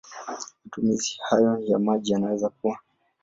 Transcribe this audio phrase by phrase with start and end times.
[0.63, 2.77] Matumizi hayo ya maji yanaweza kuwa